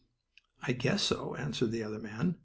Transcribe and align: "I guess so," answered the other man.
"I 0.63 0.71
guess 0.71 1.03
so," 1.03 1.35
answered 1.35 1.69
the 1.69 1.83
other 1.83 1.99
man. 1.99 2.39